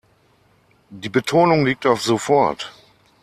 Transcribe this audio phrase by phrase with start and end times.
[0.89, 2.71] Die Betonung liegt auf sofort.